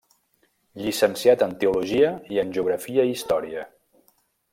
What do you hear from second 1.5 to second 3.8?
teologia i en geografia i història.